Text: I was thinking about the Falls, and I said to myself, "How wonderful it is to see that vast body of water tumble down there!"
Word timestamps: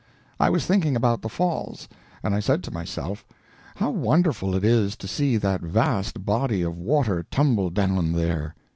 I 0.39 0.49
was 0.49 0.65
thinking 0.65 0.95
about 0.95 1.21
the 1.21 1.29
Falls, 1.29 1.87
and 2.23 2.33
I 2.33 2.39
said 2.39 2.63
to 2.63 2.71
myself, 2.73 3.23
"How 3.75 3.91
wonderful 3.91 4.55
it 4.55 4.63
is 4.65 4.95
to 4.97 5.07
see 5.07 5.37
that 5.37 5.61
vast 5.61 6.25
body 6.25 6.63
of 6.63 6.75
water 6.75 7.21
tumble 7.29 7.69
down 7.69 8.13
there!" 8.13 8.55